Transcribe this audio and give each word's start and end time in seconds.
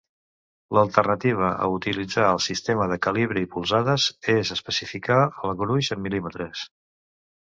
L'alternativa 0.75 1.49
a 1.65 1.65
utilitzar 1.73 2.23
el 2.29 2.39
sistema 2.45 2.87
de 2.91 2.97
calibre 3.07 3.43
i 3.45 3.49
polzades 3.55 4.05
és 4.37 4.53
especificar 4.57 5.19
el 5.51 5.55
gruix 5.61 5.91
en 5.97 6.03
mil·límetres. 6.07 6.65